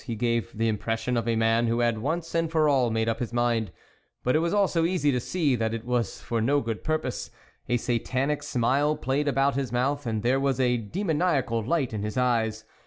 He 0.03 0.15
gave 0.15 0.57
the 0.57 0.67
impression 0.67 1.15
of 1.15 1.27
a 1.27 1.33
m.an 1.33 1.67
who 1.67 1.81
had 1.81 1.99
once 1.99 2.33
and 2.33 2.49
for 2.49 2.67
all 2.67 2.89
made 2.89 3.07
up 3.07 3.19
his 3.19 3.31
mind, 3.31 3.71
but 4.23 4.35
it 4.35 4.39
was 4.39 4.51
also 4.51 4.83
easy 4.83 5.11
to 5.11 5.19
see 5.19 5.55
that 5.55 5.75
it 5.75 5.85
was 5.85 6.19
for 6.19 6.41
no 6.41 6.59
good 6.59 6.83
purpose; 6.83 7.29
a 7.69 7.77
Satanic 7.77 8.41
smile 8.41 8.95
played 8.95 9.27
about 9.27 9.53
his 9.53 9.71
mouth, 9.71 10.07
and 10.07 10.23
there 10.23 10.39
was 10.39 10.59
a 10.59 10.75
demoniacal 10.77 11.61
light 11.63 11.93
in 11.93 12.01
his 12.01 12.17
eyes. 12.17 12.65